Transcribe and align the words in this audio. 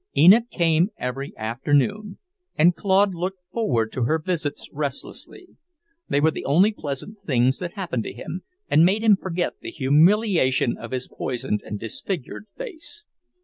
Enid 0.17 0.49
came 0.49 0.89
every 0.97 1.31
afternoon, 1.37 2.17
and 2.55 2.75
Claude 2.75 3.13
looked 3.13 3.37
forward 3.51 3.91
to 3.91 4.05
her 4.05 4.17
visits 4.17 4.67
restlessly; 4.73 5.49
they 6.09 6.19
were 6.19 6.31
the 6.31 6.43
only 6.43 6.71
pleasant 6.71 7.17
things 7.23 7.59
that 7.59 7.73
happened 7.73 8.03
to 8.05 8.11
him, 8.11 8.41
and 8.67 8.83
made 8.83 9.03
him 9.03 9.15
forget 9.15 9.59
the 9.61 9.69
humiliation 9.69 10.75
of 10.75 10.89
his 10.89 11.07
poisoned 11.07 11.61
and 11.63 11.79
disfigured 11.79 12.47
face. 12.57 13.05